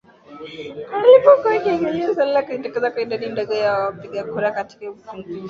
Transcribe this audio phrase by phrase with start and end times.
[0.93, 5.39] alipokuwa akiangazia suala la kujitokeza kwa idadi ndogo ya wapiga kura katika chaguzi mbalimbali